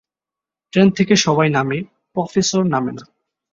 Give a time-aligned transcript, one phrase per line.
[0.73, 1.77] Train থেকে সবাই নামে,
[2.15, 3.03] প্রফেসর নামেনা।